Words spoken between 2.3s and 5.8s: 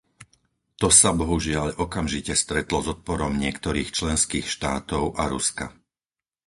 stretlo s odporom niektorých členských štátov a Ruska.